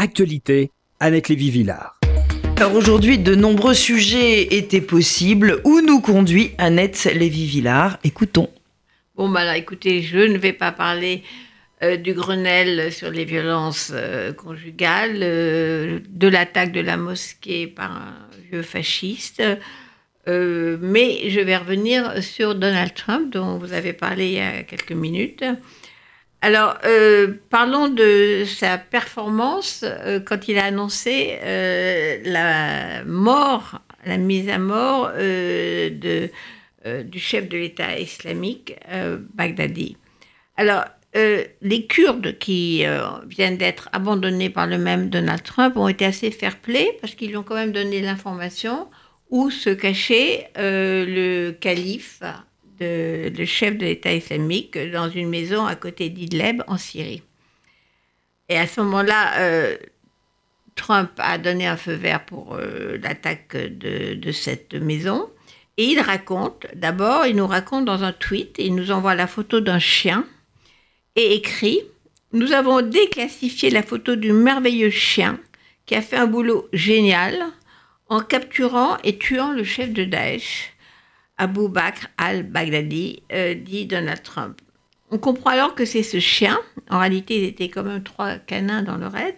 [0.00, 2.00] Actualité, Annette Lévy-Villard.
[2.56, 5.60] Alors aujourd'hui, de nombreux sujets étaient possibles.
[5.64, 7.98] Où nous conduit Annette Lévy-Villard?
[8.02, 8.48] Écoutons.
[9.14, 11.22] Bon, bah là, écoutez, je ne vais pas parler
[11.82, 17.92] euh, du Grenelle sur les violences euh, conjugales, euh, de l'attaque de la mosquée par
[17.94, 18.14] un
[18.50, 19.42] vieux fasciste,
[20.26, 24.92] mais je vais revenir sur Donald Trump, dont vous avez parlé il y a quelques
[24.92, 25.44] minutes.
[26.42, 26.78] Alors,
[27.50, 29.84] parlons de sa performance
[30.24, 31.38] quand il a annoncé
[32.24, 36.30] la mort, la mise à mort de,
[37.02, 38.74] du chef de l'État islamique,
[39.34, 39.98] Baghdadi.
[40.56, 40.84] Alors,
[41.16, 46.04] euh, les Kurdes qui euh, viennent d'être abandonnés par le même Donald Trump ont été
[46.04, 48.88] assez fair-play parce qu'ils ont quand même donné l'information
[49.28, 52.22] où se cachait euh, le calife,
[52.80, 57.22] le chef de l'État islamique, dans une maison à côté d'Idleb en Syrie.
[58.48, 59.76] Et à ce moment-là,
[60.74, 62.56] Trump a donné un feu vert pour
[63.02, 65.28] l'attaque de, de cette maison.
[65.76, 69.60] Et il raconte, d'abord, il nous raconte dans un tweet, il nous envoie la photo
[69.60, 70.26] d'un chien
[71.16, 71.80] et écrit
[72.32, 75.38] Nous avons déclassifié la photo du merveilleux chien
[75.86, 77.34] qui a fait un boulot génial
[78.08, 80.72] en capturant et tuant le chef de Daesh,
[81.40, 84.60] Abu Bakr al-Baghdadi, euh, dit Donald Trump.
[85.10, 86.60] On comprend alors que c'est ce chien,
[86.90, 89.34] en réalité il était quand même trois canins dans le raid,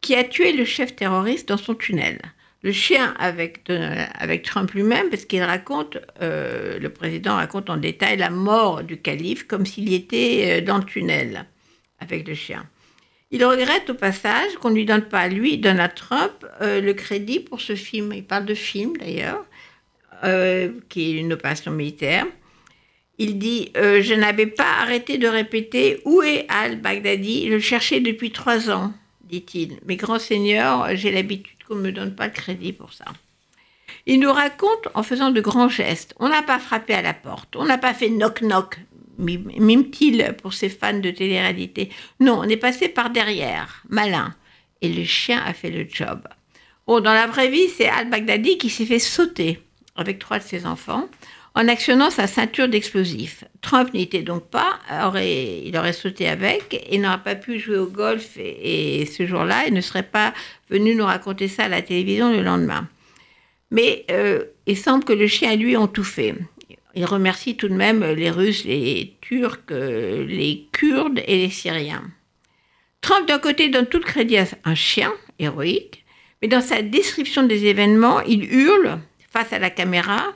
[0.00, 2.20] qui a tué le chef terroriste dans son tunnel.
[2.62, 3.70] Le chien avec,
[4.18, 9.00] avec Trump lui-même, parce qu'il raconte, euh, le président raconte en détail la mort du
[9.00, 11.46] calife comme s'il était euh, dans le tunnel
[12.00, 12.68] avec le chien.
[13.30, 17.60] Il regrette au passage qu'on ne lui donne pas, lui, Donald Trump, le crédit pour
[17.60, 18.12] ce film.
[18.12, 19.44] Il parle de film d'ailleurs,
[20.88, 22.26] qui est une opération militaire.
[23.18, 28.30] Il dit Je n'avais pas arrêté de répéter Où est al-Baghdadi Je le cherchais depuis
[28.30, 28.92] trois ans,
[29.24, 29.78] dit-il.
[29.86, 33.04] Mais grand seigneur, j'ai l'habitude qu'on ne me donne pas de crédit pour ça.
[34.06, 36.14] Il nous raconte en faisant de grands gestes.
[36.18, 38.78] On n'a pas frappé à la porte, on n'a pas fait knock-knock,
[39.18, 41.90] mime-t-il pour ses fans de télé-réalité.
[42.18, 44.34] Non, on est passé par derrière, malin.
[44.82, 46.26] Et le chien a fait le job.
[46.86, 49.60] Bon, dans la vraie vie, c'est al-Baghdadi qui s'est fait sauter
[50.00, 51.08] avec trois de ses enfants
[51.54, 53.44] en actionnant sa ceinture d'explosifs.
[53.60, 57.78] Trump n'y était donc pas, aurait, il aurait sauté avec et n'aurait pas pu jouer
[57.78, 60.32] au golf et, ce jour-là, il ne serait pas
[60.68, 62.88] venu nous raconter ça à la télévision le lendemain.
[63.70, 66.34] Mais euh, il semble que le chien et lui ont tout fait.
[66.94, 72.02] Il remercie tout de même les Russes, les Turcs, les Kurdes et les Syriens.
[73.00, 76.04] Trump, d'un côté, donne tout le crédit à un chien héroïque,
[76.42, 78.98] mais dans sa description des événements, il hurle
[79.30, 80.34] face à la caméra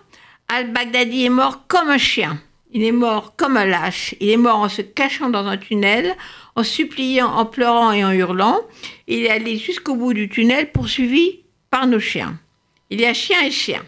[0.48, 2.40] Al-Baghdadi est mort comme un chien.
[2.72, 4.14] Il est mort comme un lâche.
[4.20, 6.14] Il est mort en se cachant dans un tunnel,
[6.56, 8.60] en suppliant, en pleurant et en hurlant.
[9.06, 11.40] Il est allé jusqu'au bout du tunnel poursuivi
[11.70, 12.38] par nos chiens.
[12.90, 13.82] Il y a chien et chien.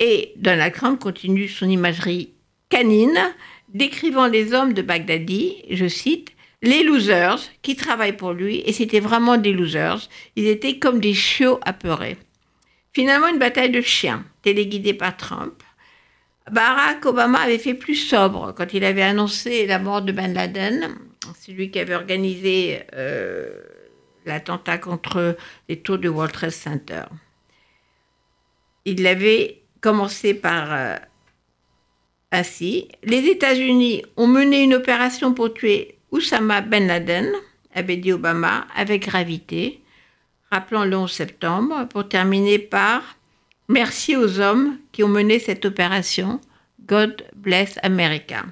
[0.00, 2.30] Et Donald Trump continue son imagerie
[2.68, 3.34] canine,
[3.68, 6.30] décrivant les hommes de Baghdadi, je cite,
[6.62, 11.14] les losers qui travaillent pour lui, et c'était vraiment des losers, ils étaient comme des
[11.14, 12.16] chiots apeurés.
[12.92, 15.62] Finalement, une bataille de chiens, téléguidée par Trump.
[16.50, 20.96] Barack Obama avait fait plus sobre quand il avait annoncé la mort de Ben Laden,
[21.38, 23.50] celui qui avait organisé euh,
[24.24, 25.36] l'attentat contre
[25.68, 27.02] les tours du World Trade Center.
[28.84, 30.96] Il avait commencé par euh,
[32.32, 37.30] ainsi Les États-Unis ont mené une opération pour tuer Oussama Ben Laden,
[37.74, 39.82] avait dit Obama, avec gravité.
[40.50, 43.02] Rappelons le 11 septembre, pour terminer par
[43.68, 46.40] Merci aux hommes qui ont mené cette opération.
[46.86, 48.46] God bless America.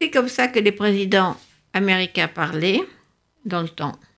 [0.00, 1.36] C'est comme ça que les présidents
[1.72, 2.82] américains parlaient
[3.44, 4.00] dans le temps.